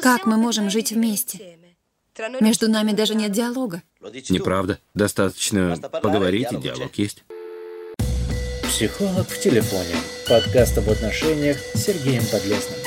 [0.00, 1.58] Как мы можем жить вместе?
[2.40, 3.82] Между нами даже нет диалога.
[4.30, 4.78] Неправда.
[4.94, 7.24] Достаточно поговорить, и диалог есть.
[8.62, 9.94] Психолог в телефоне.
[10.28, 12.85] Подкаст об отношениях с Сергеем Подлесным.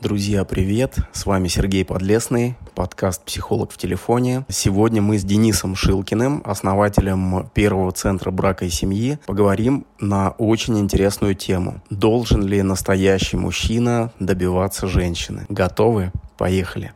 [0.00, 0.96] Друзья, привет!
[1.12, 4.46] С вами Сергей Подлесный, подкаст «Психолог в телефоне».
[4.48, 11.34] Сегодня мы с Денисом Шилкиным, основателем первого центра брака и семьи, поговорим на очень интересную
[11.34, 11.82] тему.
[11.90, 15.44] Должен ли настоящий мужчина добиваться женщины?
[15.50, 16.12] Готовы?
[16.38, 16.94] Поехали!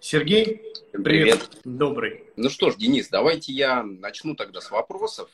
[0.00, 1.04] Сергей, Привет.
[1.04, 1.50] привет.
[1.64, 2.24] Добрый.
[2.36, 5.28] Ну что ж, Денис, давайте я начну тогда с вопросов.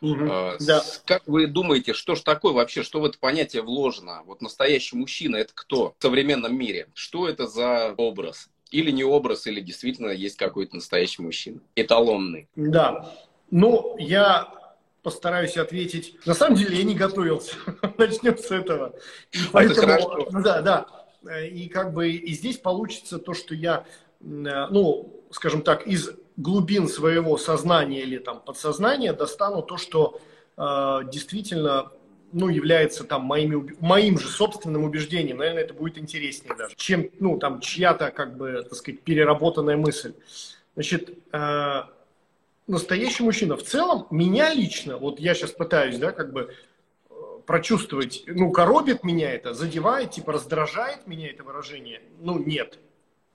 [0.00, 0.30] Мгм.
[0.30, 0.80] э, Да.
[0.80, 4.22] с- Как вы думаете, что ж такое вообще, что в это понятие вложено?
[4.26, 6.88] Вот настоящий мужчина– это кто в современном мире?
[6.94, 8.48] Что это за образ?
[8.70, 11.60] Или не образ, или действительно есть какой-то настоящий мужчина?
[11.74, 12.48] Эталонный.
[12.54, 13.12] Да.
[13.50, 14.54] Ну, я
[15.02, 16.14] постараюсь ответить.
[16.26, 17.56] На самом деле я не готовился.
[17.98, 18.94] Начнем с этого.
[19.32, 20.28] И хорошо.
[20.32, 20.86] да, да.
[21.24, 23.84] Э, И как бы и здесь получится то, что я,
[24.20, 30.20] ну, скажем так, из глубин своего сознания или там подсознания достану то, что
[30.56, 31.92] э, действительно
[32.32, 35.38] ну, является там моими, моим же собственным убеждением.
[35.38, 40.14] Наверное, это будет интереснее даже, чем, ну, там, чья-то, как бы, так сказать, переработанная мысль.
[40.74, 41.82] Значит, э,
[42.66, 43.56] настоящий мужчина.
[43.56, 46.54] В целом, меня лично, вот я сейчас пытаюсь, да, как бы
[47.10, 47.14] э,
[47.46, 52.00] прочувствовать, ну, коробит меня это, задевает, типа, раздражает меня это выражение?
[52.20, 52.78] Ну, нет.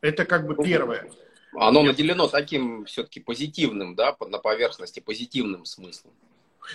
[0.05, 1.09] Это как бы первое.
[1.53, 6.13] Оно наделено таким все-таки позитивным, да, на поверхности, позитивным смыслом.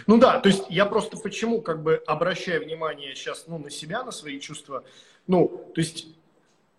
[0.07, 4.03] Ну да, то есть я просто почему как бы обращаю внимание сейчас ну, на себя,
[4.03, 4.85] на свои чувства.
[5.27, 6.07] Ну, то есть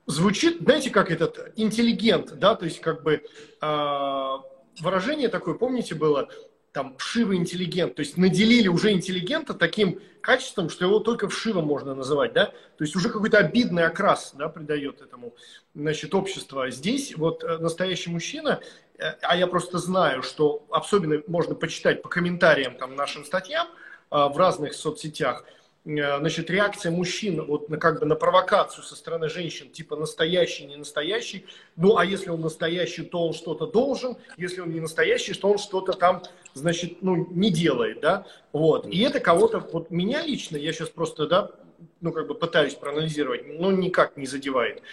[0.08, 3.24] звучит, знаете, как этот интеллигент, да, то есть как бы
[3.62, 4.38] э,
[4.80, 6.30] выражение такое, помните, было
[6.72, 11.94] там вшивый интеллигент, то есть наделили уже интеллигента таким качеством, что его только вшивым можно
[11.96, 15.34] называть, да, то есть уже какой-то обидный окрас, да, придает этому,
[15.76, 16.70] значит, общество.
[16.70, 18.62] Здесь вот э, настоящий мужчина,
[18.98, 23.72] э, а я просто знаю, что особенно можно почитать по комментариям там нашим статьям э,
[24.12, 25.44] в разных соцсетях,
[25.84, 30.76] значит, реакция мужчин вот на, как бы на провокацию со стороны женщин, типа настоящий, не
[30.76, 31.46] настоящий.
[31.76, 34.18] Ну, а если он настоящий, то он что-то должен.
[34.38, 36.22] Если он не настоящий, то он что-то там,
[36.54, 38.28] значит, ну, не делает, да.
[38.54, 38.86] Вот.
[38.88, 41.52] И это кого-то, вот меня лично, я сейчас просто, да,
[42.00, 44.84] ну, как бы пытаюсь проанализировать, но никак не задевает.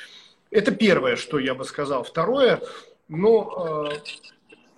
[0.50, 2.02] Это первое, что я бы сказал.
[2.02, 2.62] Второе,
[3.08, 3.90] ну, э,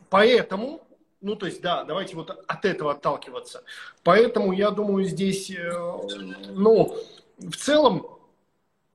[0.08, 0.82] поэтому,
[1.20, 3.62] ну, то есть, да, давайте вот от этого отталкиваться.
[4.02, 5.70] Поэтому, я думаю, здесь, э,
[6.52, 6.96] ну,
[7.38, 8.06] в целом,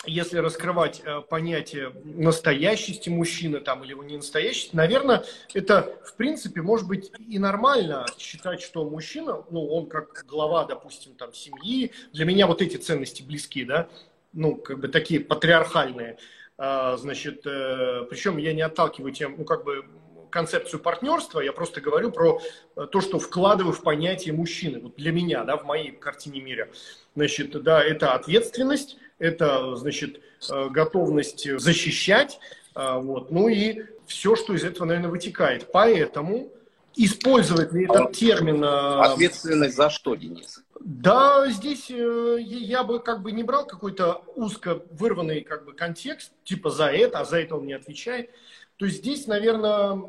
[0.08, 6.62] если раскрывать э, понятие настоящести мужчины там или его не настоящести, наверное, это в принципе
[6.62, 12.26] может быть и нормально считать, что мужчина, ну он как глава, допустим, там семьи, для
[12.26, 13.88] меня вот эти ценности близки, да,
[14.34, 16.18] ну как бы такие патриархальные,
[16.58, 19.86] А, значит, э, причем я не отталкиваю тем, ну как бы
[20.36, 22.42] концепцию партнерства, я просто говорю про
[22.76, 26.68] э, то, что вкладываю в понятие мужчины, вот для меня, да, в моей картине мира.
[27.16, 30.20] Значит, да, это ответственность, это, значит,
[30.52, 32.38] э, готовность защищать,
[32.76, 35.72] э, вот, ну и все, что из этого, наверное, вытекает.
[35.72, 36.52] Поэтому
[36.98, 38.62] использовать ли этот термин...
[38.62, 40.66] Ответственность за что, Денис?
[40.82, 46.70] Да, здесь я бы как бы не брал какой-то узко вырванный как бы контекст, типа
[46.70, 48.30] за это, а за это он не отвечает.
[48.78, 50.02] То есть здесь, наверное,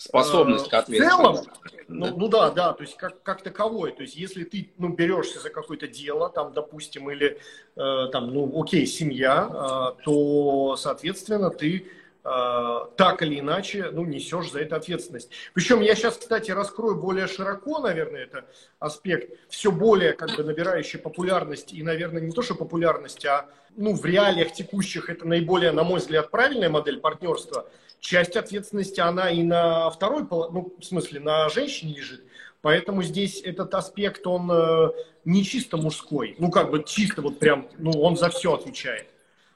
[0.00, 1.84] Способность к Э, в целом, ответственности.
[1.88, 2.14] ну, да?
[2.16, 3.92] ну да, да, то есть как, как таковой.
[3.92, 7.38] То есть если ты ну, берешься за какое-то дело, там, допустим, или
[7.76, 11.86] э, там, ну, окей, семья, э, то, соответственно, ты
[12.22, 15.30] так или иначе, ну, несешь за это ответственность.
[15.54, 18.44] Причем я сейчас, кстати, раскрою более широко, наверное, это
[18.78, 23.94] аспект, все более как бы набирающий популярность, и, наверное, не то, что популярность, а ну,
[23.94, 27.68] в реалиях текущих это наиболее, на мой взгляд, правильная модель партнерства.
[28.00, 32.24] Часть ответственности, она и на второй, ну, в смысле, на женщине лежит.
[32.62, 34.90] Поэтому здесь этот аспект, он э,
[35.24, 36.34] не чисто мужской.
[36.38, 39.06] Ну, как бы чисто вот прям, ну, он за все отвечает.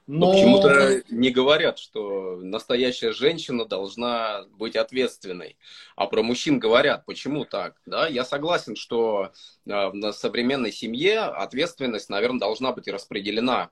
[0.06, 0.32] Но Но...
[0.32, 5.56] почему-то не говорят, что настоящая женщина должна быть ответственной.
[5.96, 7.06] А про мужчин говорят.
[7.06, 7.76] Почему так?
[7.86, 9.32] Да, я согласен, что
[9.66, 13.70] э, на современной семье ответственность, наверное, должна быть распределена.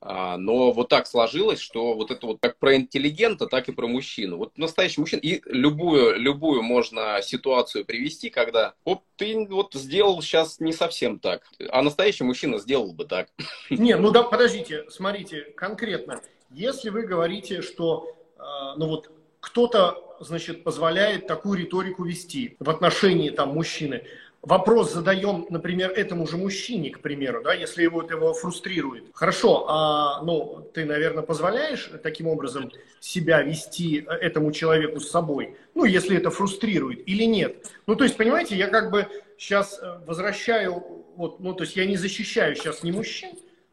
[0.00, 3.86] А, Но вот так сложилось, что вот это вот как про интеллигента, так и про
[3.86, 4.36] мужчину.
[4.36, 5.20] Вот настоящий мужчина.
[5.20, 11.42] И любую, любую можно ситуацию привести, когда оп, ты вот сделал сейчас не совсем так.
[11.70, 13.28] А настоящий мужчина сделал бы так.
[13.70, 16.20] Не, ну да, подождите, смотрите, конкретно.
[16.50, 18.42] Если вы говорите, что, э,
[18.76, 19.10] ну вот,
[19.40, 24.04] кто-то, значит, позволяет такую риторику вести в отношении там мужчины,
[24.46, 29.10] вопрос задаем, например, этому же мужчине, к примеру, да, если его это его фрустрирует.
[29.12, 32.70] Хорошо, а, ну, ты, наверное, позволяешь таким образом
[33.00, 37.66] себя вести этому человеку с собой, ну, если это фрустрирует или нет.
[37.86, 41.84] Ну, то есть, понимаете, я как бы сейчас э, возвращаю, вот, ну, то есть я
[41.84, 43.32] не защищаю сейчас ни мужчин,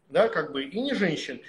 [0.10, 1.40] да, как бы, и не женщин.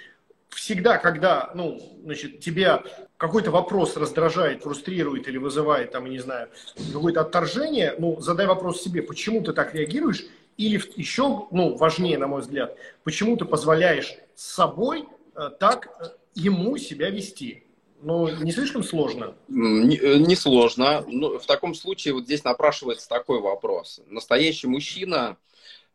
[0.49, 2.83] Всегда, когда, ну, значит, тебя
[3.17, 6.49] какой-то вопрос раздражает, фрустрирует или вызывает, там, не знаю,
[6.93, 10.25] какое-то отторжение, ну, задай вопрос себе, почему ты так реагируешь,
[10.57, 16.05] или еще, ну, важнее, на мой взгляд, почему ты позволяешь с собой э, так э,
[16.35, 17.63] ему себя вести.
[18.01, 19.35] Ну, не слишком сложно?
[19.47, 21.03] Не, э, не сложно.
[21.07, 24.01] Ну, в таком случае вот здесь напрашивается такой вопрос.
[24.07, 25.37] Настоящий мужчина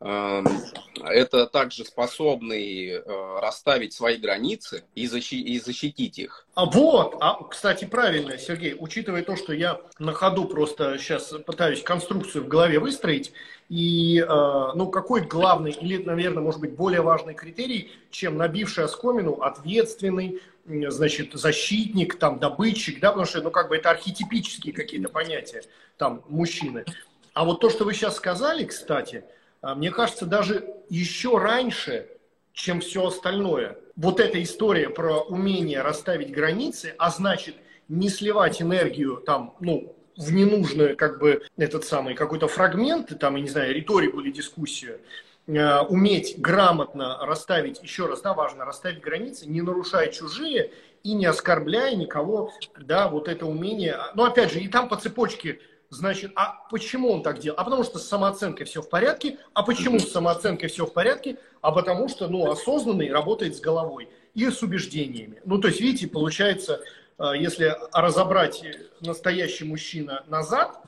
[0.01, 6.47] это также способный э, расставить свои границы и, защи- и защитить их.
[6.55, 11.83] А вот, а, кстати, правильно, Сергей, учитывая то, что я на ходу просто сейчас пытаюсь
[11.83, 13.33] конструкцию в голове выстроить,
[13.69, 14.27] и, э,
[14.75, 21.35] ну, какой главный или, наверное, может быть, более важный критерий, чем набивший оскомину ответственный, значит,
[21.35, 25.63] защитник, там, добытчик, да, потому что, ну, как бы это архетипические какие-то понятия,
[25.99, 26.87] там, мужчины.
[27.35, 29.25] А вот то, что вы сейчас сказали, кстати–
[29.63, 32.09] мне кажется, даже еще раньше,
[32.53, 33.79] чем все остальное.
[33.97, 37.57] Вот эта история про умение расставить границы, а значит
[37.89, 43.43] не сливать энергию там, ну, в ненужную, как бы, этот самый какой-то фрагмент, там, я
[43.43, 45.01] не знаю, риторику или дискуссию,
[45.47, 50.73] э, уметь грамотно расставить, еще раз, да, важно, расставить границы, не нарушая чужие
[51.03, 53.97] и не оскорбляя никого, да, вот это умение.
[54.15, 55.61] Но опять же, и там по цепочке
[55.91, 57.59] Значит, а почему он так делал?
[57.59, 59.39] А потому что с самооценкой все в порядке.
[59.55, 61.37] А почему с самооценкой все в порядке?
[61.61, 65.43] А потому что, ну, осознанный работает с головой и с убеждениями.
[65.45, 66.81] Ну, то есть, видите, получается,
[67.19, 68.63] э, если разобрать
[69.01, 70.81] настоящий мужчина назад,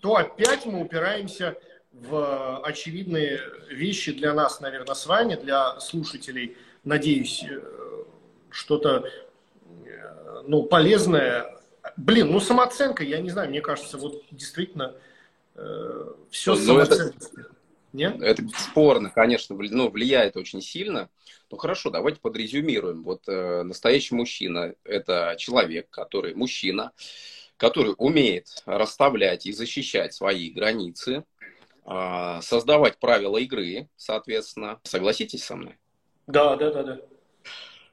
[0.00, 1.58] то опять мы упираемся
[1.92, 6.56] в очевидные вещи для нас, наверное, с вами, для слушателей.
[6.82, 7.60] Надеюсь, э,
[8.48, 9.04] что-то
[9.84, 11.59] э, ну, полезное
[12.04, 14.94] Блин, ну самооценка, я не знаю, мне кажется, вот действительно
[15.54, 17.18] э, все ну, самооценка.
[17.92, 18.22] Нет?
[18.22, 21.10] Это бесспорно, конечно, ну, влияет очень сильно.
[21.50, 23.02] Ну хорошо, давайте подрезюмируем.
[23.02, 26.92] Вот э, настоящий мужчина– это человек, который мужчина,
[27.58, 31.24] который умеет расставлять и защищать свои границы,
[31.84, 34.80] э, создавать правила игры, соответственно.
[34.84, 35.76] Согласитесь со мной?
[36.26, 37.00] Да, да, да, да.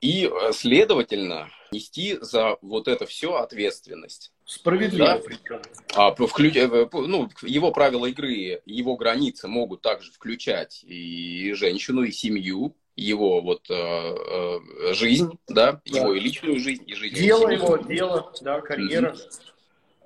[0.01, 4.31] И, э, следовательно, нести за вот это все ответственность.
[4.45, 5.21] Справедливо.
[5.49, 5.61] Да?
[5.93, 6.51] А, вклю...
[6.53, 13.41] Э, ну, его правила игры, его границы могут также включать и женщину, и семью, его
[13.41, 17.15] вот э, э, жизнь, да, да, его и личную жизнь, и жизнь.
[17.15, 19.11] Дело его, дело, да, карьера.
[19.11, 19.41] Mm-hmm.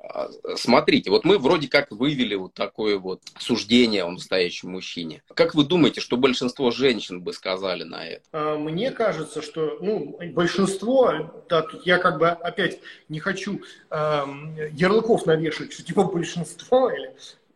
[0.04, 5.22] А, смотрите, вот мы вроде как вывели вот такое вот суждение о настоящем мужчине.
[5.34, 8.24] Как вы думаете, что большинство женщин бы сказали на это?
[8.32, 14.24] А, мне кажется, что ну, большинство, да, тут я как бы опять не хочу э,
[14.72, 17.14] ярлыков навешивать, что типа большинство, или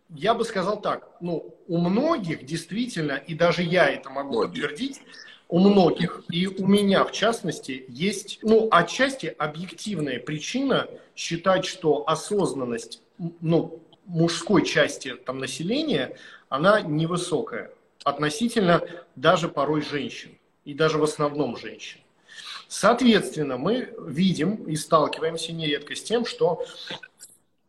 [0.10, 5.02] я бы сказал так, ну, у многих действительно, и даже я это могу подтвердить,
[5.48, 13.02] у многих, и у меня в частности, есть, ну, отчасти объективная причина считать, что осознанность,
[13.18, 16.18] ну, мужской части там, населения,
[16.50, 17.72] она невысокая
[18.04, 18.84] относительно
[19.16, 22.00] даже порой женщин, и даже в основном женщин.
[22.68, 26.66] Соответственно, мы видим и сталкиваемся нередко с тем, что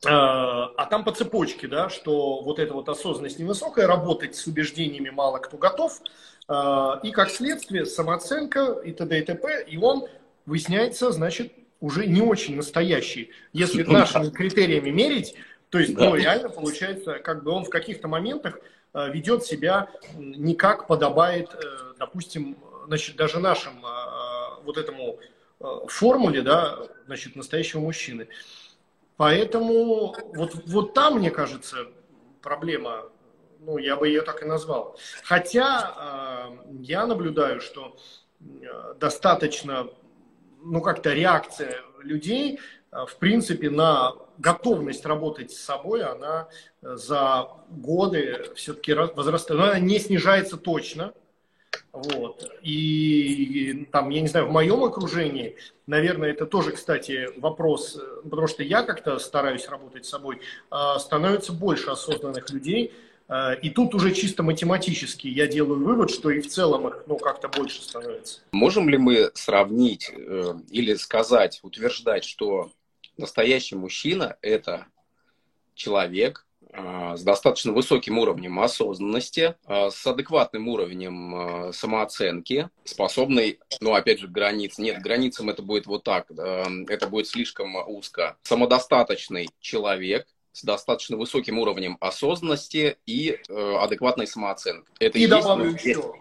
[0.05, 5.11] э, а там по цепочке, да, что вот эта вот осознанность невысокая, работать с убеждениями
[5.11, 6.01] мало кто готов,
[6.49, 9.19] а, и как следствие самооценка и т.д.
[9.19, 9.65] и т.п.
[9.69, 10.07] И он
[10.47, 13.31] выясняется, значит, уже не очень настоящий.
[13.53, 15.35] Если ну нашими критериями мерить,
[15.71, 18.59] то есть, ну, реально получается, как бы он в каких-то моментах
[18.93, 21.59] а, ведет себя не как подобает, э,
[21.99, 22.57] допустим,
[22.87, 25.19] значит, даже нашим а, вот этому
[25.89, 28.29] формуле, да, значит, настоящего мужчины.
[29.17, 31.89] Поэтому вот, вот там, мне кажется,
[32.43, 33.07] проблема
[33.67, 34.97] ну, я бы ее так и назвал.
[35.25, 37.97] Хотя э, я наблюдаю, что
[38.41, 39.89] э, достаточно,
[40.71, 42.59] ну, как-то реакция людей,
[42.93, 46.49] э, в принципе, на готовность работать с собой, она
[46.83, 49.61] за годы все-таки возрастает.
[49.61, 51.15] Она не снижается точно.
[51.93, 52.45] Вот.
[52.61, 55.57] И там, я не знаю, в моем окружении,
[55.87, 60.41] наверное, это тоже, кстати, вопрос, потому что я как-то стараюсь работать с собой,
[60.99, 63.06] становится больше осознанных людей, Э,
[63.63, 67.49] и тут уже чисто математически я делаю вывод, что и в целом их ну, как-то
[67.49, 68.41] больше становится.
[68.53, 72.71] Можем ли мы сравнить э, или сказать, утверждать, что
[73.17, 74.87] настоящий мужчина– это
[75.75, 84.29] человек, э, с достаточно высоким уровнем осознанности, с адекватным уровнем самооценки, способный, ну, опять же,
[84.29, 84.79] границ.
[84.79, 88.37] Нет, границам это будет вот так, это будет слишком узко.
[88.45, 94.89] Самодостаточный человек, с достаточно высоким уровнем осознанности и э, адекватной самооценки.
[94.99, 96.15] Это и добавлю есть, еще,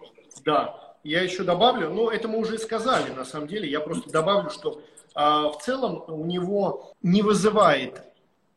[0.44, 4.50] да, я еще добавлю, но это мы уже сказали, на самом деле, я просто добавлю,
[4.50, 4.82] что
[5.14, 8.02] а, в целом у него не вызывает,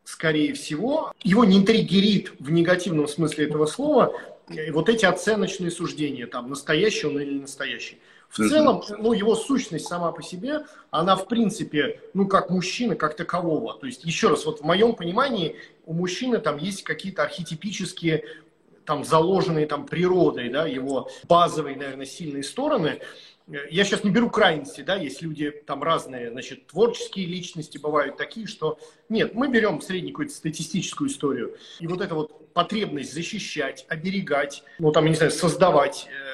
[0.03, 4.13] скорее всего, его не триггерит в негативном смысле этого слова
[4.49, 7.99] э, вот эти оценочные суждения, там, настоящий он или не настоящий.
[8.29, 13.17] В целом, ну, его сущность сама по себе, она, в принципе, ну, как мужчина, как
[13.17, 13.75] такового.
[13.75, 15.57] То есть, еще раз, вот в моем понимании,
[15.87, 18.25] у мужчины там есть какие-то архетипические
[18.89, 23.01] там заложенные там природой, да, его базовые, наверное, сильные стороны.
[23.71, 28.47] Я сейчас не беру крайности, да, есть люди там разные, значит, творческие личности бывают такие,
[28.47, 28.79] что
[29.11, 31.57] нет, мы берем среднюю какую-то статистическую историю.
[31.81, 36.28] И вот эта вот потребность защищать, оберегать, ну там, я не знаю, создавать, э,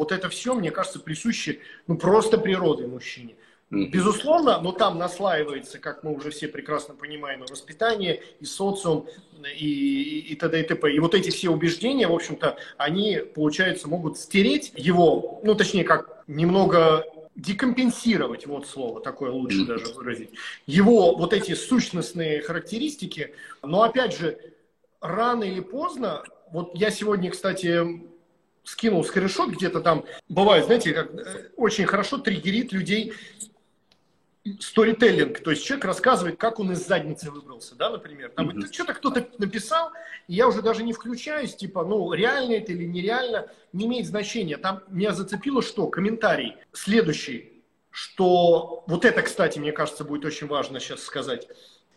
[0.00, 3.34] вот это все, мне кажется, присуще, ну, просто природе мужчине.
[3.68, 9.06] Безусловно, но там наслаивается, как мы уже все прекрасно понимаем, и воспитание, и социум,
[9.54, 10.58] и, и, и т.д.
[10.58, 10.90] и т.п.
[10.90, 16.24] И вот эти все убеждения, в общем-то, они, получается, могут стереть его, ну, точнее, как
[16.26, 17.04] немного
[17.36, 20.30] декомпенсировать, вот слово такое лучше даже выразить,
[20.66, 23.34] его вот эти сущностные характеристики.
[23.62, 24.38] Но, опять же,
[25.02, 28.08] рано или поздно, вот я сегодня, кстати,
[28.64, 33.12] скинул скриншот где-то там, бывает, знаете, как э, очень хорошо триггерит людей
[34.58, 38.30] сторителлинг, то есть человек рассказывает, как он из задницы выбрался, да, например.
[38.30, 38.72] Там mm-hmm.
[38.72, 39.90] что-то кто-то написал,
[40.28, 44.56] и я уже даже не включаюсь, типа, ну, реально это или нереально, не имеет значения.
[44.56, 45.88] Там меня зацепило что?
[45.88, 51.46] Комментарий следующий, что вот это, кстати, мне кажется, будет очень важно сейчас сказать.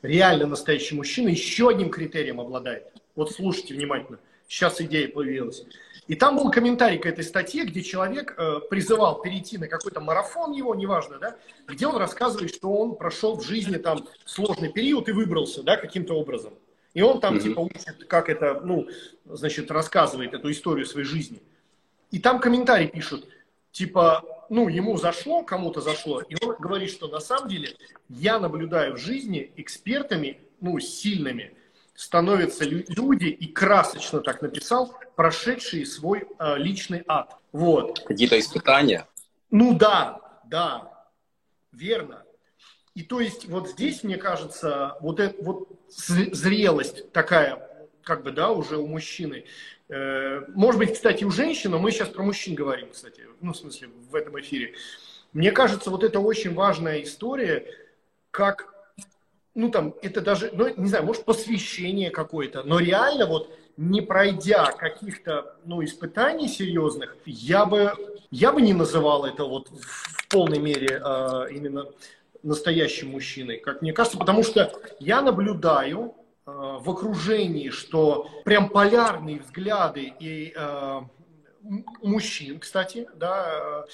[0.01, 2.88] Реально настоящий мужчина еще одним критерием обладает.
[3.15, 4.20] Вот слушайте внимательно.
[4.47, 5.63] Сейчас идея появилась.
[6.07, 10.51] И там был комментарий к этой статье, где человек э, призывал перейти на какой-то марафон
[10.51, 15.13] его, неважно, да, где он рассказывает, что он прошел в жизни там сложный период и
[15.13, 16.53] выбрался, да, каким-то образом.
[16.93, 17.41] И он там, mm-hmm.
[17.41, 18.88] типа, учит, как это, ну,
[19.25, 21.41] значит, рассказывает эту историю своей жизни.
[22.12, 23.27] И там комментарий пишут,
[23.71, 27.75] типа, ну, ему зашло, кому-то зашло, и он говорит, что на самом деле
[28.09, 31.55] я наблюдаю в жизни экспертами, ну, сильными,
[31.95, 37.35] становятся люди, и красочно так написал, прошедшие свой э, личный ад.
[37.51, 38.00] Вот.
[38.05, 39.07] Какие-то испытания?
[39.51, 41.07] Ну да, да,
[41.71, 42.23] верно.
[42.95, 48.51] И то есть вот здесь, мне кажется, вот, это, вот зрелость такая, как бы, да,
[48.51, 49.45] уже у мужчины.
[49.89, 53.89] Э, может быть, кстати, у женщины, мы сейчас про мужчин говорим, кстати, ну, в смысле,
[54.09, 54.75] в этом эфире.
[55.33, 57.67] Мне кажется, вот это очень важная история,
[58.31, 58.72] как
[59.55, 64.65] ну там, это даже, ну, не знаю, может, посвящение какое-то, но реально вот не пройдя
[64.65, 67.93] каких-то, ну, испытаний серьезных, я бы,
[68.31, 71.88] я бы не называл это вот в полной мере э, именно
[72.43, 76.13] настоящим мужчиной, как мне кажется, потому что я наблюдаю
[76.45, 81.01] э, в окружении, что прям полярные взгляды и э,
[82.01, 83.86] мужчин, кстати, да,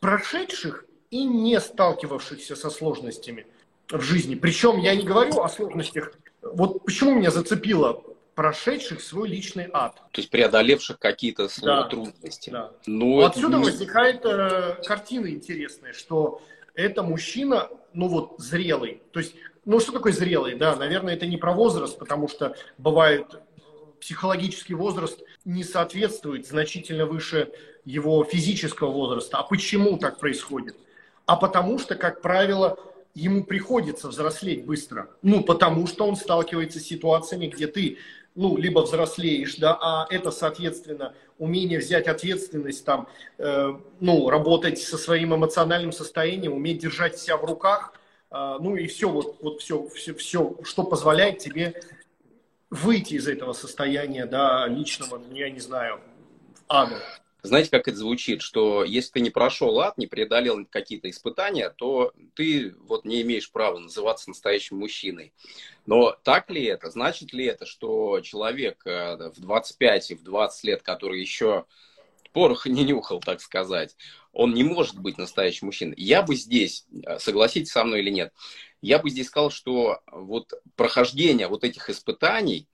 [0.00, 3.46] прошедших и не сталкивавшихся со сложностями
[3.90, 4.34] в жизни.
[4.34, 6.12] Причем я не говорю о сложностях.
[6.42, 8.02] Вот почему меня зацепило
[8.36, 9.94] прошедших свой личный ад.
[10.12, 12.50] То есть преодолевших какие-то да, трудности.
[12.50, 12.70] Да.
[12.86, 13.64] Ну, Отсюда это...
[13.64, 16.42] возникает э, картина интересная, что
[16.74, 19.00] это мужчина, ну вот, зрелый.
[19.12, 20.54] То есть, ну что такое зрелый?
[20.54, 23.40] Да, наверное, это не про возраст, потому что бывает
[24.00, 27.50] психологический возраст не соответствует значительно выше
[27.86, 29.38] его физического возраста.
[29.38, 30.76] А почему так происходит?
[31.24, 32.78] А потому что, как правило,
[33.16, 35.08] ему приходится взрослеть быстро.
[35.22, 37.96] Ну, потому что он сталкивается с ситуациями, где ты,
[38.34, 43.08] ну, либо взрослеешь, да, а это, соответственно, умение взять ответственность, там,
[43.38, 47.94] э, ну, работать со своим эмоциональным состоянием, уметь держать себя в руках,
[48.30, 51.80] э, ну, и все, вот, вот все, все, все, что позволяет тебе
[52.68, 56.00] выйти из этого состояния, да, личного, ну, я не знаю,
[56.68, 57.00] ада.
[57.46, 62.12] Знаете, как это звучит, что если ты не прошел ад, не преодолел какие-то испытания, то
[62.34, 65.32] ты вот не имеешь права называться настоящим мужчиной.
[65.86, 66.90] Но так ли это?
[66.90, 71.64] Значит ли это, что человек э, в 25 и в 20 лет, который еще
[72.32, 73.96] пороха не нюхал, так сказать,
[74.36, 75.94] он не может быть настоящим мужчиной.
[75.96, 78.34] Я бы здесь, э, согласитесь со мной или нет,
[78.82, 82.68] я бы здесь сказал, что вот прохождение вот этих испытаний,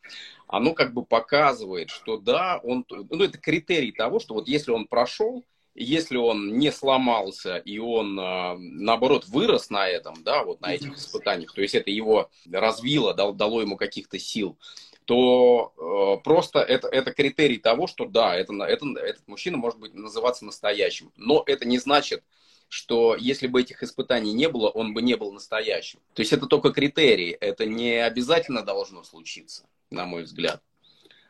[0.48, 4.86] оно как бы показывает, что да, он, ну это критерий того, что вот если он
[4.88, 10.74] прошел, если он не сломался и он, а, наоборот, вырос на этом, да, вот на
[10.74, 14.58] этих испытаниях, то есть это его развило, дал, дало ему каких-то сил,
[15.04, 15.72] то
[16.18, 20.44] э, просто это, это критерий того, что да, это, это, этот мужчина может быть называться
[20.44, 21.12] настоящим.
[21.16, 22.22] Но это не значит,
[22.68, 26.00] что если бы этих испытаний не было, он бы не был настоящим.
[26.14, 30.62] То есть это только критерий, это не обязательно должно случиться, на мой взгляд.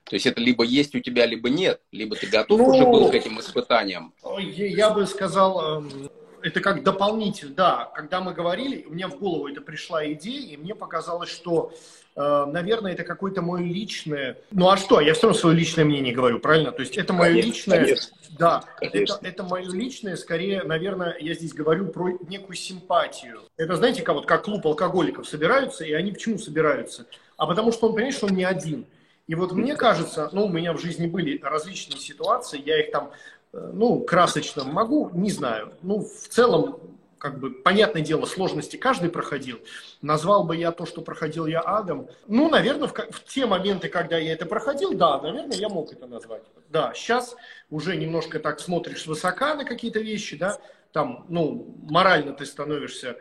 [0.04, 3.10] То есть это либо есть у тебя, либо нет, либо ты готов ну, уже был
[3.10, 4.14] к этим испытаниям.
[4.38, 6.10] Я бы сказал, эм,
[6.42, 7.90] это как дополнитель, да.
[7.94, 11.72] Когда мы говорили, у меня в голову это пришла идея, и мне показалось, что,
[12.16, 14.38] наверное, это какое-то мое личное...
[14.50, 16.72] Ну а что, я все равно свое личное мнение говорю, правильно?
[16.72, 17.78] То есть это мое конечно, личное...
[17.84, 18.16] Конечно.
[18.38, 19.14] Да, конечно.
[19.14, 23.40] Это, это мое личное, скорее, наверное, я здесь говорю про некую симпатию.
[23.56, 27.06] Это, знаете, как, вот, как клуб алкоголиков собираются, и они почему собираются?
[27.36, 28.86] А потому что он понимает, что он не один.
[29.26, 33.12] И вот мне кажется, ну, у меня в жизни были различные ситуации, я их там
[33.52, 35.72] Э, ну, красочно могу, не знаю.
[35.82, 36.78] Ну, в целом,
[37.22, 39.60] как бы, понятное дело, сложности каждый проходил.
[40.00, 42.08] Назвал бы я то, что проходил я адом.
[42.26, 46.08] Ну, наверное, в, в те моменты, когда я это проходил, да, наверное, я мог это
[46.08, 46.42] назвать.
[46.70, 47.36] Да, сейчас
[47.70, 50.58] уже немножко так смотришь высока на какие-то вещи, да,
[50.90, 53.16] там, ну, морально ты становишься,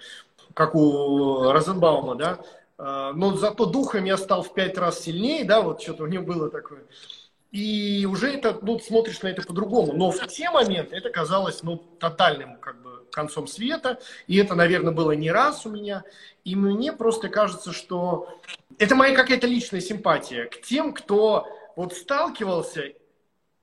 [0.55, 2.39] как у Розенбаума, да,
[2.79, 6.23] э, но зато духом я стал в пять раз сильнее, да, вот что-то у него
[6.23, 6.85] было такое.
[7.51, 9.93] И уже это, ну, смотришь на это по-другому.
[9.93, 13.99] Но в те моменты это казалось, ну, тотальным, как бы, концом света.
[14.27, 16.03] И это, наверное, было не раз у меня.
[16.43, 18.29] И мне просто кажется, что
[18.77, 22.93] это моя какая-то личная симпатия к тем, кто вот сталкивался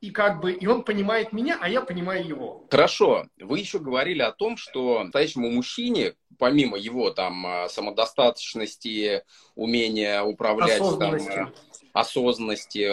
[0.01, 2.67] и как бы и он понимает меня, а я понимаю его.
[2.71, 3.27] Хорошо.
[3.39, 9.25] Вы еще говорили о том, что настоящему мужчине, помимо его там а, самодостаточности,
[9.57, 11.53] умения управлять там,
[11.93, 12.87] осознанности,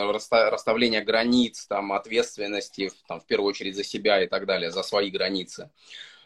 [0.50, 5.12] расставления границ, там, ответственности, там, в первую очередь за себя и так далее, за свои
[5.12, 5.69] границы.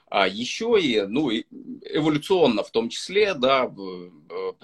[0.10, 3.72] А еще и, ну, эволюционно в том числе, да,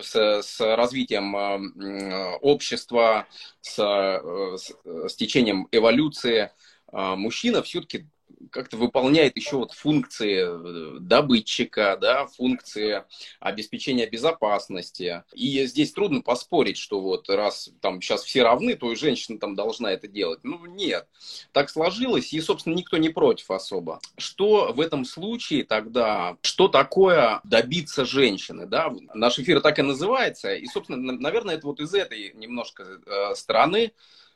[0.02, 3.28] с, с развитием а, общества,
[3.62, 4.74] с, э, с,
[5.12, 6.52] с течением эволюции,
[6.92, 8.08] а, мужчина все-таки
[8.52, 13.04] как-то выполняет еще вот функции э, добытчика, да, функции
[13.40, 15.24] обеспечения безопасности.
[15.34, 19.56] И здесь трудно поспорить, что вот раз там сейчас все равны, то и женщина там
[19.56, 20.40] должна это делать.
[20.44, 21.08] Ну, нет.
[21.52, 24.00] Так сложилось, и, собственно, никто не против особо.
[24.18, 28.94] Что в этом случае тогда, что такое добиться женщины, да?
[29.14, 33.94] Наш эфир так и называется, и, собственно, наверное, это вот из этой немножко э, стороны,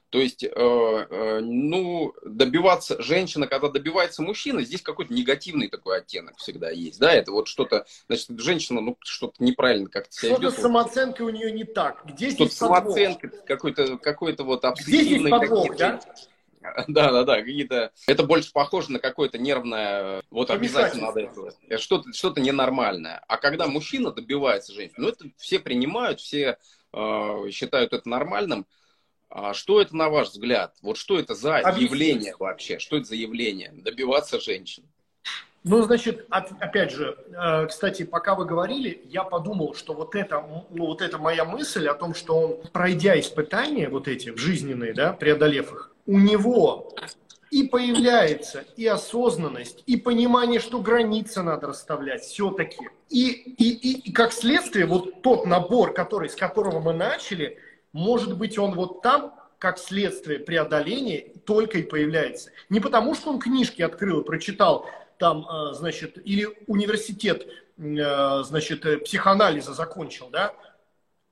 [0.09, 6.37] то есть, э, э, ну, добиваться женщина, когда добивается мужчина, здесь какой-то негативный такой оттенок
[6.37, 10.61] всегда есть, да, это вот что-то, значит, женщина, ну, что-то неправильно как-то себя Что-то с
[10.61, 12.03] самооценкой у нее не так.
[12.05, 15.31] Где здесь самооценка, какой-то, какой-то вот обсессивный
[15.77, 15.99] да?
[16.87, 17.91] Да, да, да, какие-то.
[18.07, 20.21] Это больше похоже на какое-то нервное.
[20.29, 21.53] Вот обязательно надо этого.
[21.77, 23.23] Что-то, что-то ненормальное.
[23.27, 26.57] А когда мужчина добивается женщины, ну это все принимают, все
[26.93, 28.65] э, считают это нормальным.
[29.29, 30.73] А что это, на ваш взгляд?
[30.81, 31.85] Вот что это за Объясните.
[31.85, 32.79] явление вообще?
[32.79, 33.71] Что это за явление?
[33.71, 34.83] Добиваться женщин.
[35.63, 40.85] Ну, значит, опять же, э, кстати, пока вы говорили, я подумал, что вот это, ну,
[40.85, 45.73] вот эта моя мысль о том, что он, пройдя испытания вот эти жизненные, да, преодолев
[45.73, 46.95] их, у него
[47.51, 52.89] и появляется и осознанность, и понимание, что границы надо расставлять все-таки.
[53.09, 57.59] И, и, и, и как следствие, вот тот набор, который, с которого мы начали–
[57.93, 62.51] может быть, он вот там, как следствие преодоления, только и появляется.
[62.69, 64.85] Не потому, что он книжки открыл, прочитал,
[65.17, 67.45] там, э, значит, или университет,
[67.77, 70.55] э, значит, э, психоанализа закончил, да,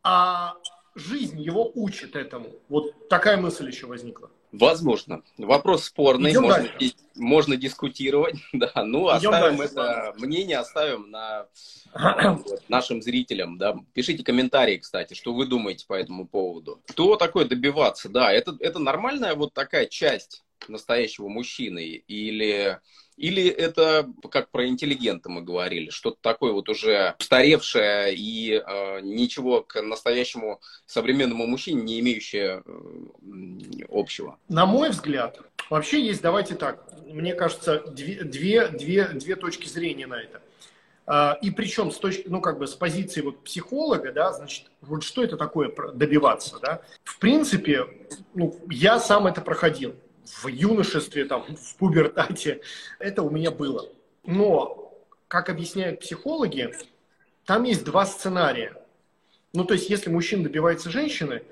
[0.04, 0.56] а
[0.94, 2.52] жизнь его учит этому.
[2.70, 4.30] Вот такая мысль еще возникла.
[4.52, 5.24] Возможно.
[5.38, 6.96] Вопрос спорный, Идем можно, дальше.
[7.16, 8.72] можно дискутировать, да.
[8.84, 9.74] Ну, Идем оставим дальше.
[9.74, 11.48] это мнение, оставим на
[11.94, 13.78] вот, нашим зрителям, да.
[13.94, 16.82] Пишите комментарии, кстати, что вы думаете по этому поводу.
[16.90, 18.10] Что такое добиваться?
[18.10, 22.80] Да, это, это нормальная вот такая часть настоящего мужчины или
[23.18, 29.64] или это, как про интеллигента мы говорили, что-то такое вот уже устаревшее и э, ничего
[29.64, 34.38] к настоящему современному мужчине не имеющее э, общего?
[34.48, 40.06] На мой взгляд, вообще есть, давайте так, мне кажется, две, две, две, две точки зрения
[40.06, 40.42] на это.
[41.08, 45.04] А, и причем с точки, ну, как бы с позиции вот психолога, да, значит, вот
[45.04, 46.82] что это такое добиваться, да?
[47.04, 47.86] В принципе,
[48.36, 49.96] ну, я сам это проходил
[50.28, 52.62] в юношестве, там, в пубертате.
[53.00, 53.90] Это у меня было.
[54.26, 54.94] Но,
[55.28, 56.74] как объясняют психологи,
[57.46, 58.74] там есть два сценария.
[59.54, 61.44] Ну, то есть, если мужчина добивается женщины,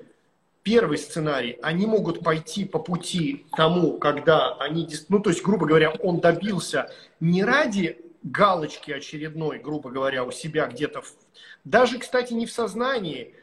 [0.62, 5.90] первый сценарий, они могут пойти по пути тому, когда они, ну, то есть, грубо говоря,
[5.92, 11.02] он добился не ради галочки очередной, грубо говоря, у себя где-то,
[11.64, 13.34] даже, кстати, не в сознании,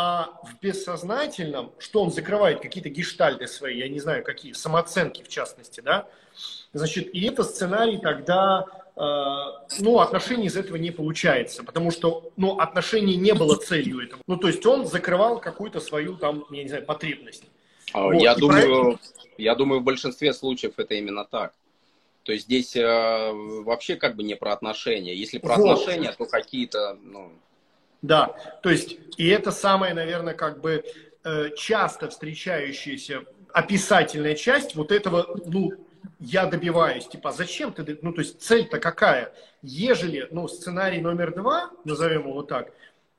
[0.00, 5.28] а в бессознательном, что он закрывает какие-то гештальты свои, я не знаю какие, самооценки в
[5.28, 6.06] частности, да,
[6.72, 9.00] значит, и это сценарий тогда, э,
[9.80, 14.22] ну, отношений из этого не получается, потому что, ну, отношений не было целью этого.
[14.28, 17.42] Ну, то есть он закрывал какую-то свою там, я не знаю, потребность.
[17.92, 19.00] А, вот, я, думаю, это...
[19.36, 21.54] я думаю, в большинстве случаев это именно так.
[22.22, 23.32] То есть здесь э,
[23.64, 25.16] вообще как бы не про отношения.
[25.16, 25.72] Если про вот.
[25.72, 27.32] отношения, то какие-то, ну,
[28.02, 30.84] да, то есть, и это самая, наверное, как бы
[31.24, 35.72] э, часто встречающаяся описательная часть вот этого, ну,
[36.20, 39.32] я добиваюсь, типа, зачем ты, ну, то есть цель-то какая?
[39.62, 42.72] Ежели, ну, сценарий номер два, назовем его так,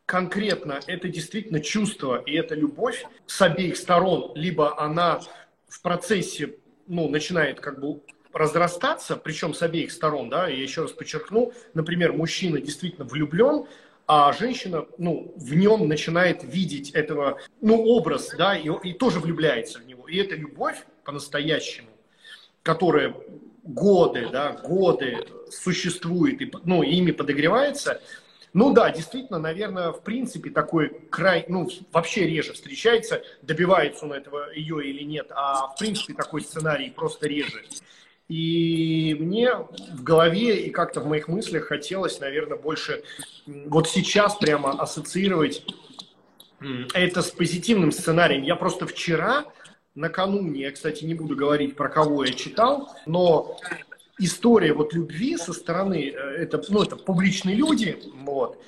[0.05, 5.21] конкретно это действительно чувство и это любовь с обеих сторон, либо она
[5.67, 6.55] в процессе,
[6.87, 8.01] ну, начинает как бы
[8.33, 13.65] разрастаться, причем с обеих сторон, да, я еще раз подчеркну, например, мужчина действительно влюблен,
[14.11, 19.77] а женщина, ну, в нем начинает видеть этого, ну, образ, да, и, и тоже влюбляется
[19.77, 20.07] в него.
[20.07, 21.89] И эта любовь по-настоящему,
[22.63, 23.13] которая
[23.61, 28.01] годы, да, годы существует, и, ну, ими подогревается,
[28.51, 34.51] ну да, действительно, наверное, в принципе такой край, ну вообще реже встречается, добивается он этого
[34.55, 37.63] ее или нет, а в принципе такой сценарий просто реже.
[38.29, 43.03] И мне в голове и как-то в моих мыслях хотелось, наверное, больше
[43.47, 45.65] вот сейчас прямо ассоциировать
[46.93, 48.43] это с позитивным сценарием.
[48.43, 49.45] Я просто вчера,
[49.95, 53.57] накануне, я, кстати, не буду говорить, про кого я читал, но
[54.19, 58.61] история вот любви со стороны, э, это, ну, это публичные люди, вот,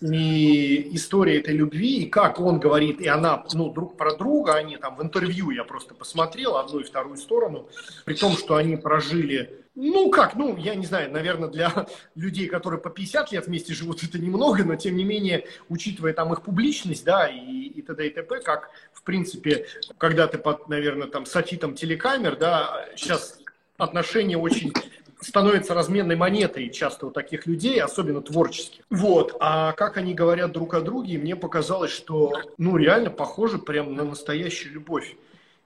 [0.00, 4.76] и история этой любви, и как он говорит, и она, ну, друг про друга, они
[4.76, 7.68] там в интервью, я просто посмотрел одну и вторую сторону,
[8.04, 12.80] при том, что они прожили, ну, как, ну, я не знаю, наверное, для людей, которые
[12.80, 17.04] по 50 лет вместе живут, это немного, но, тем не менее, учитывая там их публичность,
[17.04, 18.06] да, и, и т.д.
[18.06, 19.66] и т.п., как, в принципе,
[19.98, 23.38] когда ты под, наверное, там, софитом телекамер, да, сейчас
[23.78, 24.72] отношения очень
[25.20, 28.84] становится разменной монетой часто у таких людей, особенно творческих.
[28.90, 29.36] Вот.
[29.40, 34.04] А как они говорят друг о друге, мне показалось, что, ну, реально похоже прям на
[34.04, 35.16] настоящую любовь.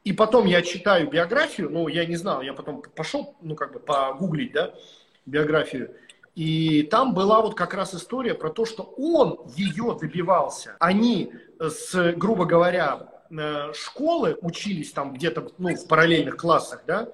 [0.04, 3.78] И потом я читаю биографию, ну, я не знал, я потом пошел, ну, как бы
[3.78, 4.74] погуглить, да,
[5.26, 5.94] биографию.
[6.34, 10.76] И там была вот как раз история про то, что он ее добивался.
[10.80, 17.08] Они с, грубо говоря, э, школы учились там где-то, ну, в параллельных классах, да,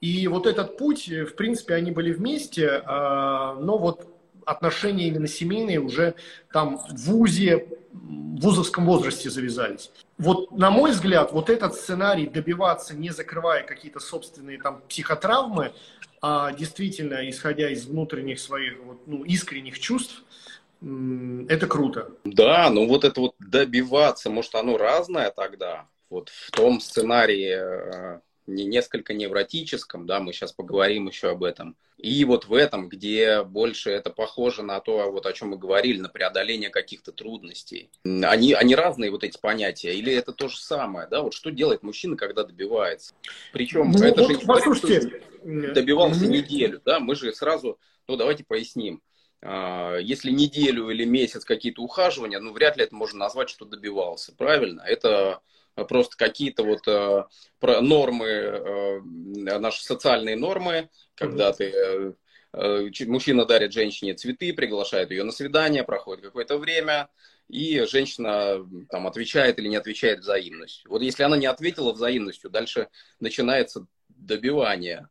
[0.00, 4.06] и вот этот путь, э, в принципе, они были вместе, а, но вот
[4.44, 6.14] отношения именно семейные уже
[6.52, 9.90] там в ВУЗе, в вузовском возрасте завязались.
[10.18, 15.72] Вот, на мой взгляд, вот этот сценарий добиваться, не закрывая какие-то собственные там психотравмы,
[16.22, 20.22] а действительно, исходя из внутренних своих вот, ну, искренних чувств,
[20.80, 22.10] это круто.
[22.24, 25.86] Да, ну вот это вот добиваться, может, оно разное тогда.
[26.08, 31.76] Вот в том сценарии э, несколько невротическом, да, мы сейчас поговорим еще об этом.
[31.98, 35.98] И вот в этом, где больше это похоже на то, вот о чем мы говорили,
[35.98, 37.90] на преодоление каких-то трудностей.
[38.04, 41.82] Они, они разные, вот эти понятия, или это то же самое, да, вот что делает
[41.82, 43.14] мужчина, когда добивается?
[43.52, 46.28] Причем ну, это вот, же послушайте, добивался mm-hmm.
[46.28, 49.02] неделю, да, мы же сразу, ну давайте поясним.
[49.42, 54.34] А, если неделю или месяц какие-то ухаживания, ну вряд ли это можно назвать, что добивался,
[54.34, 54.82] правильно?
[54.82, 55.40] Это
[55.84, 57.24] просто какие-то вот э,
[57.80, 59.00] нормы, э,
[59.58, 62.12] наши социальные нормы, когда ты э,
[62.52, 67.08] э, мужчина дарит женщине цветы, приглашает ее на свидание, проходит какое-то время,
[67.48, 70.90] и женщина там отвечает или не отвечает взаимностью.
[70.90, 72.88] Вот если она не ответила взаимностью, дальше
[73.20, 75.08] начинается добивание.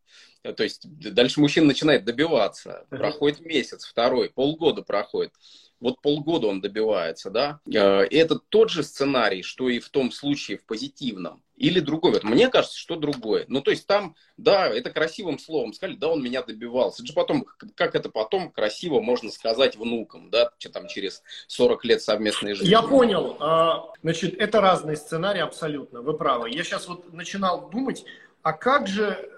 [0.53, 2.85] То есть дальше мужчина начинает добиваться.
[2.89, 5.31] Проходит месяц, второй, полгода проходит
[5.79, 10.11] вот полгода он добивается, да, э, и это тот же сценарий, что и в том
[10.11, 11.41] случае в позитивном.
[11.57, 12.11] Или другой.
[12.11, 13.45] Вот мне кажется, что другое.
[13.47, 17.01] Ну, то есть там, да, это красивым словом сказали, да, он меня добивался.
[17.01, 21.85] Это же потом, как это потом красиво можно сказать внукам, да, что там через 40
[21.85, 22.69] лет совместной жизни.
[22.69, 23.37] Я понял.
[23.39, 26.49] А, значит, это разные сценарии абсолютно, вы правы.
[26.49, 28.03] Я сейчас вот начинал думать,
[28.41, 29.29] а как же,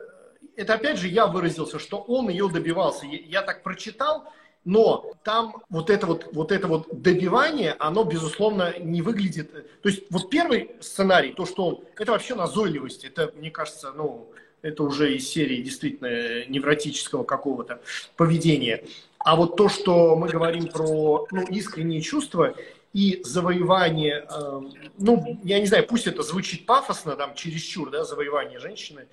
[0.57, 3.05] это опять же я выразился, что он ее добивался.
[3.05, 4.33] Я так прочитал,
[4.65, 9.51] но там вот это вот, вот это вот добивание, оно, безусловно, не выглядит...
[9.81, 11.83] То есть вот первый сценарий, то, что он...
[11.95, 13.05] Это вообще назойливость.
[13.05, 14.29] Это, мне кажется, ну,
[14.61, 17.79] это уже из серии действительно невротического какого-то
[18.17, 18.83] поведения.
[19.19, 22.55] А вот то, что мы говорим про ну, искренние чувства,
[22.93, 24.61] и завоевание, э,
[24.97, 29.07] ну, я не знаю, пусть это звучит пафосно, там, чересчур, да, завоевание женщины,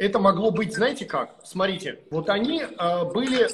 [0.00, 1.36] это могло быть, знаете как?
[1.44, 3.48] Смотрите, вот они э, были,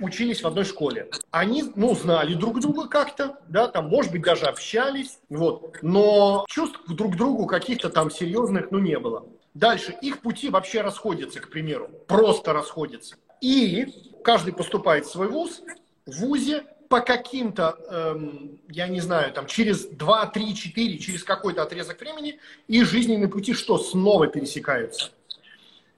[0.00, 1.08] учились в одной школе.
[1.30, 5.78] Они, ну, знали друг друга как-то, да, там, может быть, даже общались, вот.
[5.80, 9.24] Но чувств друг к другу каких-то там серьезных, ну, не было.
[9.54, 13.16] Дальше, их пути вообще расходятся, к примеру, просто расходятся.
[13.40, 13.86] И
[14.24, 15.62] каждый поступает в свой вуз,
[16.04, 21.62] в вузе по каким-то, эм, я не знаю, там через 2, 3, 4, через какой-то
[21.62, 25.10] отрезок времени, и жизненные пути что, снова пересекаются.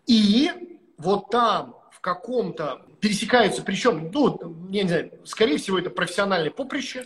[0.06, 0.50] И
[0.98, 4.38] вот там в каком-то пересекаются, причем, ну,
[4.70, 7.04] я не знаю, скорее всего, это профессиональное поприще,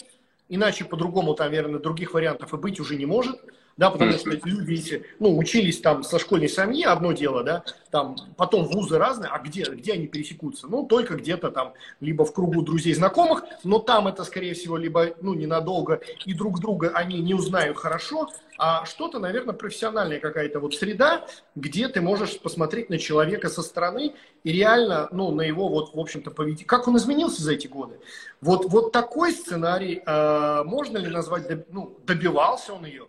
[0.48, 3.40] иначе по-другому там, наверное, других вариантов и быть уже не может–
[3.78, 7.62] да, потому что люди, если, ну, учились там со школьной семьи, одно дело, да,
[7.92, 10.66] там, потом вузы разные, а где, где они пересекутся?
[10.66, 15.14] Ну, только где-то там, либо в кругу друзей, знакомых, но там это, скорее всего, либо,
[15.22, 20.74] ну, ненадолго, и друг друга они не узнают хорошо, а что-то, наверное, профессиональная какая-то вот
[20.74, 25.94] среда, где ты можешь посмотреть на человека со стороны и реально, ну, на его вот,
[25.94, 26.66] в общем-то, поведение.
[26.66, 28.00] Как он изменился за эти годы?
[28.40, 33.06] Вот, вот такой сценарий, э, можно ли назвать, ну, добивался он ее?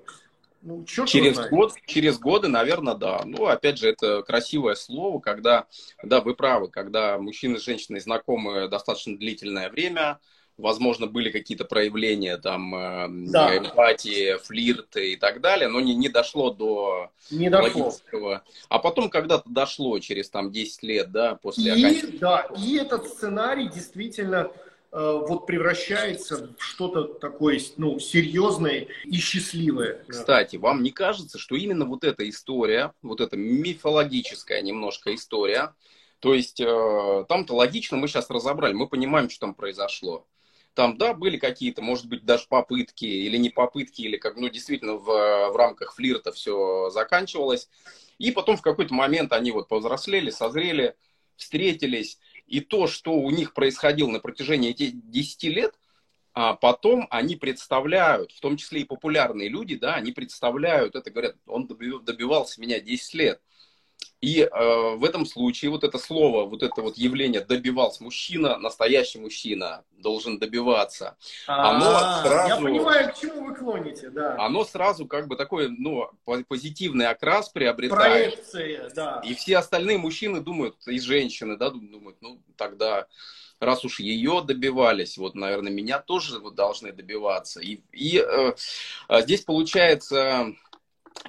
[0.61, 3.21] Ну, через, год, через годы, наверное, да.
[3.25, 5.67] Ну, опять же, это красивое слово, когда,
[6.03, 10.19] да, вы правы, когда мужчина с женщиной знакомы достаточно длительное время,
[10.59, 13.57] возможно, были какие-то проявления там э, да.
[13.57, 17.93] эмпатии, флирты и так далее, но не, не дошло до не дошло.
[18.67, 22.19] А потом когда-то дошло через там 10 лет, да, после и, окончания.
[22.19, 24.51] Да, и этот сценарий действительно
[24.91, 30.03] вот превращается в что-то такое, ну, серьезное и счастливое.
[30.07, 35.75] Кстати, вам не кажется, что именно вот эта история, вот эта мифологическая немножко история,
[36.19, 40.27] то есть э, там-то логично мы сейчас разобрали, мы понимаем, что там произошло.
[40.73, 44.93] Там, да, были какие-то, может быть, даже попытки или не попытки, или как, ну, действительно
[44.93, 47.69] в, в рамках флирта все заканчивалось.
[48.17, 50.95] И потом в какой-то момент они вот повзрослели, созрели,
[51.35, 52.19] встретились,
[52.49, 55.79] и то, что у них происходило на протяжении этих 10 лет,
[56.33, 61.35] а потом они представляют, в том числе и популярные люди, да, они представляют это, говорят,
[61.45, 63.41] он добивался меня 10 лет.
[64.21, 69.19] И э, в этом случае вот это слово, вот это вот явление добивался мужчина, настоящий
[69.19, 71.15] мужчина должен добиваться.
[71.47, 74.35] А, оно сразу, я понимаю, к чему вы клоните, да.
[74.37, 76.09] Оно сразу как бы такой, ну,
[76.47, 78.33] позитивный окрас приобретает.
[78.33, 79.21] Проекция, да.
[79.23, 83.07] И все остальные мужчины думают, и женщины, да, думают, ну, тогда
[83.59, 87.59] раз уж ее добивались, вот, наверное, меня тоже вот должны добиваться.
[87.59, 88.53] И, и э,
[89.07, 90.53] а здесь получается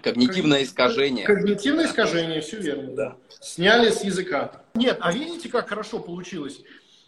[0.02, 1.26] Когнитивное искажение.
[1.26, 2.94] Когнитивное искажение, все верно.
[2.94, 3.16] Да.
[3.40, 4.62] Сняли с языка.
[4.74, 6.60] Нет, а видите, как хорошо получилось?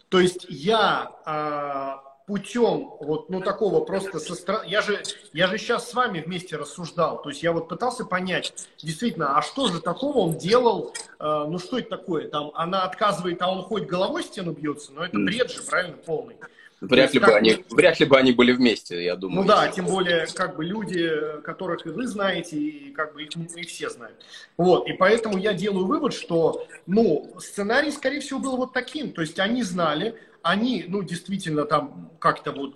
[0.09, 5.01] То есть я а, путем вот ну такого просто со стороны, я же
[5.33, 9.41] я же сейчас с вами вместе рассуждал, то есть я вот пытался понять действительно, а
[9.41, 13.63] что же такого он делал, э, ну что это такое, там она отказывает, а он
[13.63, 16.37] хоть головой стену бьется, но это бред же правильно полный.
[16.83, 19.41] Вряд ли, бы они, вряд ли бы они были вместе, я думаю.
[19.41, 21.09] Ну да, тем более, как бы люди,
[21.43, 24.17] которых и вы знаете, и как бы их, их все знают.
[24.57, 29.13] Вот, и поэтому я делаю вывод, что, ну, сценарий, скорее всего, был вот таким.
[29.13, 32.75] То есть они знали, они, ну, действительно там как-то вот,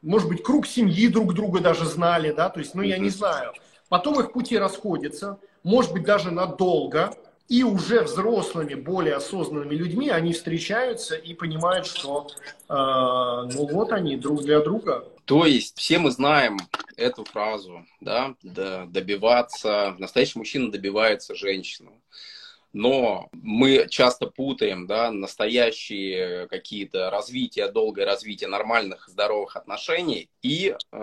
[0.00, 3.52] может быть, круг семьи друг друга даже знали, да, то есть, ну, я не знаю.
[3.90, 7.14] Потом их пути расходятся, может быть, даже надолго,
[7.50, 12.28] и уже взрослыми, более осознанными людьми они встречаются и понимают, что
[12.68, 15.04] э, ну вот они друг для друга.
[15.24, 16.58] То есть все мы знаем
[16.96, 22.00] эту фразу, да, добиваться, настоящий мужчина добивается женщину.
[22.72, 30.98] Но мы часто путаем да, настоящие какие-то развития, долгое развитие нормальных, здоровых отношений и э,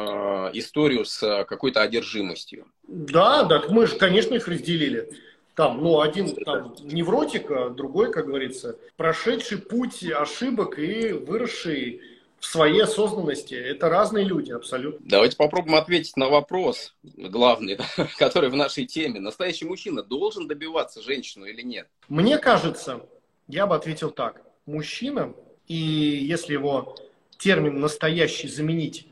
[0.53, 2.67] историю с какой-то одержимостью.
[2.87, 5.09] Да, да, мы же, конечно, их разделили.
[5.57, 11.99] Там, ну, один там невротик, а другой, как говорится, прошедший путь ошибок и выросший
[12.39, 13.55] в своей осознанности.
[13.55, 15.03] Это разные люди, абсолютно.
[15.09, 17.79] Давайте попробуем ответить на вопрос главный,
[18.19, 19.19] который в нашей теме.
[19.19, 21.87] Настоящий мужчина должен добиваться женщину или нет?
[22.07, 23.01] Мне кажется,
[23.47, 24.43] я бы ответил так.
[24.67, 25.33] Мужчина,
[25.67, 26.95] и если его
[27.39, 29.07] термин «настоящий» заменить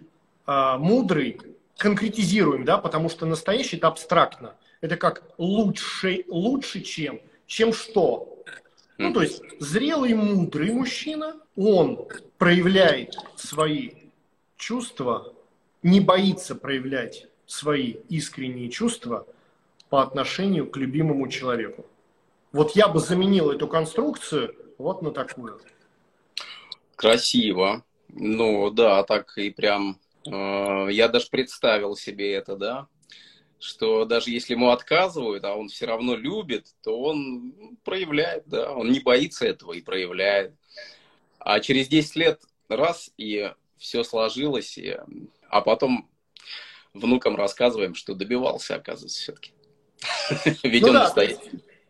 [0.46, 1.42] а, «мудрый»,
[1.78, 4.54] конкретизируем, да, потому что настоящий– это абстрактно–
[4.86, 8.44] это как лучше, лучше чем, чем что.
[9.00, 13.94] Ну, то есть зрелый, мудрый мужчина, он проявляет свои
[14.58, 15.34] чувства,
[15.82, 19.26] не боится проявлять свои искренние чувства
[19.90, 21.86] по отношению к любимому человеку.
[22.52, 25.60] Вот я бы заменил эту конструкцию вот на такую.
[26.96, 27.84] Красиво.
[28.10, 32.88] Ну да, так и прям Э, я даже представил себе это, да,
[33.66, 38.92] что даже если ему отказывают, а он все равно любит, то он проявляет, да, он
[38.92, 40.54] не боится этого и проявляет.
[41.40, 44.98] А через 10 лет раз, и все сложилось, и...
[45.50, 46.10] а потом
[46.94, 49.52] внукам рассказываем, что добивался, оказывается, все-таки.
[50.64, 51.14] Ведь ну он да,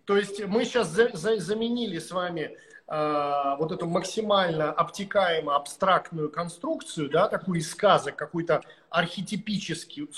[0.06, 2.58] То есть мы сейчас за, за, заменили с вами
[2.88, 10.12] э, вот эту максимально обтекаемо абстрактную конструкцию, да, такую из сказок, какую-то архетипическую,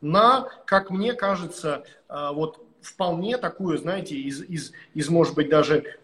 [0.00, 5.98] на, как мне кажется, э, вот вполне такую, знаете, из, из, из может быть, даже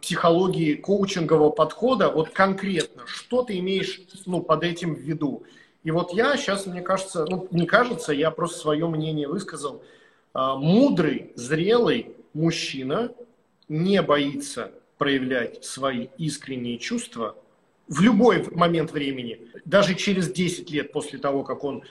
[0.00, 5.42] психологии коучингового подхода, вот конкретно, что ты имеешь ну, под этим в виду.
[5.82, 9.82] И вот я сейчас, мне кажется, ну, не кажется, я просто свое мнение высказал,
[10.32, 13.12] а, мудрый, зрелый мужчина
[13.68, 17.36] не боится проявлять свои искренние чувства
[17.86, 21.82] в любой момент времени, даже через 10 лет после того, как он,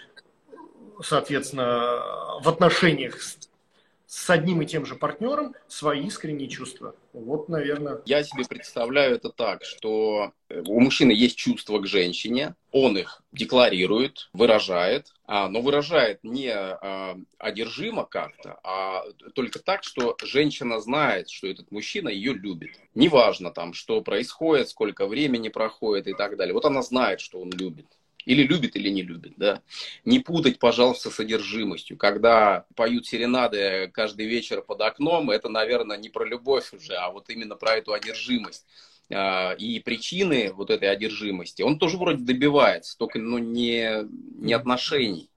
[1.01, 3.17] соответственно, в отношениях
[4.13, 6.95] с одним и тем же партнером свои искренние чувства.
[7.13, 7.99] Вот, наверное.
[8.05, 14.29] Я себе представляю это так, что у мужчины есть чувства к женщине, он их декларирует,
[14.31, 19.03] выражает, а, но выражает не а, одержимо как-то, а
[19.33, 22.79] только так, что женщина знает, что этот мужчина ее любит.
[22.93, 26.53] Неважно там, что происходит, сколько времени проходит и так далее.
[26.53, 27.87] Вот она знает, что он любит.
[28.25, 29.61] Или любит, или не любит, да.
[30.05, 31.97] Не путать, пожалуйста, содержимостью.
[31.97, 37.29] Когда поют серенады каждый вечер под окном, это, наверное, не про любовь уже, а вот
[37.29, 38.65] именно про эту одержимость.
[39.11, 44.07] А, и причины вот этой одержимости, он тоже вроде добивается, только ну, не,
[44.37, 45.29] не отношений.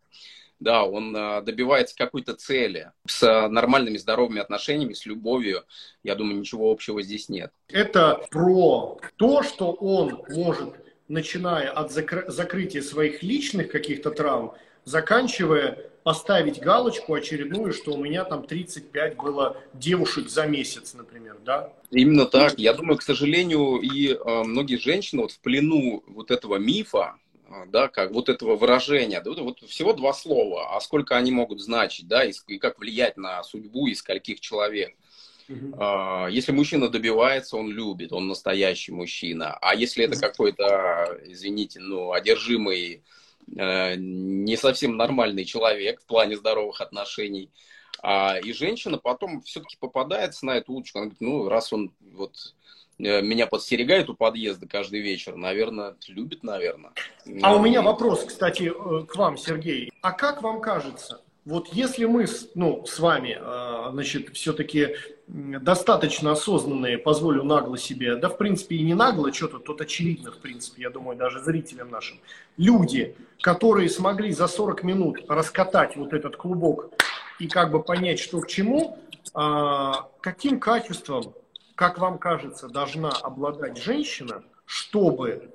[0.58, 2.92] Да, он а, добивается какой-то цели.
[3.06, 5.64] С нормальными здоровыми отношениями, с любовью,
[6.02, 7.52] я думаю, ничего общего здесь нет.
[7.68, 14.52] Это про то, что он может начиная от закры- закрытия своих личных каких-то травм,
[14.84, 21.72] заканчивая поставить галочку очередную, что у меня там 35 было девушек за месяц, например, да?
[21.90, 22.58] Именно так.
[22.58, 27.16] Я думаю, к сожалению, и э, многие женщины вот в плену вот этого мифа,
[27.48, 31.60] э, да, как вот этого выражения, да, вот всего два слова, а сколько они могут
[31.60, 34.94] значить, да, и, и как влиять на судьбу и скольких человек.
[35.48, 36.30] Uh-huh.
[36.30, 39.56] Если мужчина добивается, он любит, он настоящий мужчина.
[39.60, 43.02] А если это какой-то, извините, ну, одержимый,
[43.56, 47.50] э, не совсем нормальный человек в плане здоровых отношений,
[48.02, 52.54] а, и женщина потом все-таки попадается на эту удочку, она говорит, ну, раз он вот
[52.98, 56.92] э, меня подстерегает у подъезда каждый вечер, наверное, любит, наверное.
[57.42, 59.90] А у меня вопрос, кстати, э, к вам, Сергей.
[60.02, 64.96] А как вам кажется, вот если мы ну, с вами, а, значит, все-таки
[65.28, 70.38] достаточно осознанные, позволю нагло себе, да, в принципе, и не нагло, что-то тут очевидно, в
[70.38, 72.18] принципе, я думаю, даже зрителям нашим,
[72.56, 76.90] люди, которые смогли за 40 минут раскатать вот этот клубок
[77.38, 78.98] и как бы понять, что к чему,
[79.32, 81.32] а, каким качеством,
[81.76, 85.52] как вам кажется, должна обладать женщина, чтобы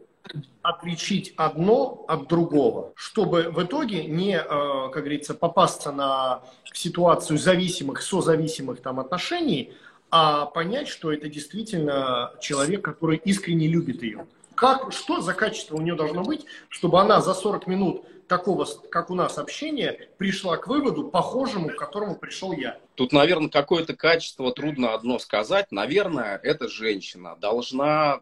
[0.62, 8.02] отличить одно от другого, чтобы в итоге не, э, как говорится, попасться на ситуацию зависимых,
[8.02, 9.74] созависимых там отношений,
[10.12, 14.28] а понять, что это действительно человек, который искренне любит ее.
[14.56, 19.10] Как, что за качество у нее должно быть, чтобы она за 40 минут такого, как
[19.10, 22.80] у нас, общения пришла к выводу, похожему, к которому пришел я?
[22.96, 25.70] Тут, наверное, какое-то качество трудно одно сказать.
[25.70, 28.22] Наверное, эта женщина должна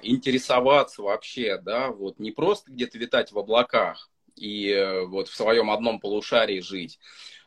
[0.00, 5.70] интересоваться вообще, да, вот не просто где-то витать в облаках и э, вот в своем
[5.70, 6.98] одном полушарии жить,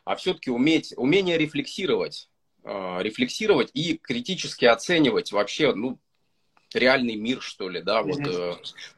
[0.04, 2.30] а все-таки уметь, умение рефлексировать,
[2.62, 5.98] э, рефлексировать и критически оценивать вообще, ну,
[6.74, 8.56] реальный мир, что ли, да, вот э,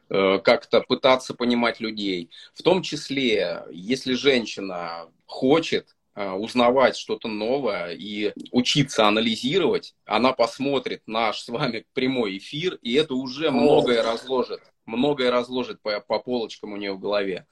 [0.09, 2.31] э, как-то пытаться понимать людей.
[2.53, 11.03] В том числе, если женщина хочет э, узнавать что-то новое и учиться анализировать, она посмотрит
[11.05, 16.73] наш с вами прямой эфир, и это уже многое разложит, многое разложит по, по полочкам
[16.73, 17.45] у нее в голове.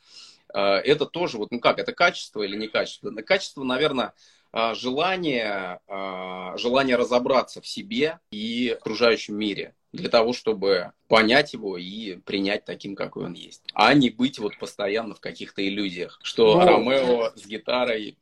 [0.53, 3.11] Э, это тоже, вот, ну как, это качество или не качество?
[3.11, 4.13] Качество, наверное,
[4.73, 5.81] желание,
[6.55, 12.95] желание разобраться в себе и окружающем мире для того, чтобы понять его и принять таким,
[12.95, 13.63] какой он есть.
[13.73, 16.65] А не быть вот постоянно в каких-то иллюзиях, что Но...
[16.65, 18.17] Ромео с гитарой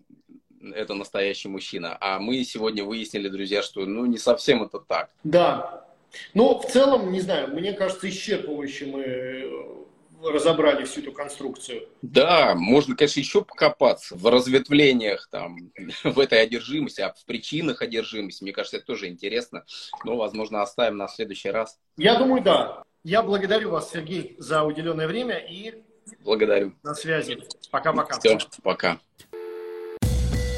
[0.74, 1.96] это настоящий мужчина.
[2.00, 5.12] А мы сегодня выяснили, друзья, что ну не совсем это так.
[5.24, 5.86] Да.
[6.34, 9.85] Но в целом, не знаю, мне кажется, исчерпывающе мы
[10.32, 11.88] разобрали всю эту конструкцию.
[12.02, 15.72] Да, можно, конечно, еще покопаться в разветвлениях там,
[16.04, 18.44] в этой одержимости, а в причинах одержимости.
[18.44, 19.66] Мне кажется, это тоже интересно.
[20.04, 21.80] Но, возможно, оставим на следующий раз.
[21.98, 22.84] Я думаю, да.
[23.04, 25.84] Я благодарю вас, Сергей, за уделенное время и
[26.24, 26.74] Благодарю.
[26.84, 27.38] На связи.
[27.72, 28.20] Пока-пока.
[28.20, 29.00] Все, пока.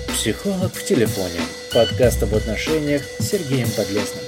[0.10, 1.40] Психолог в телефоне.
[1.74, 4.27] Подкаст об отношениях с Сергеем Подлесным.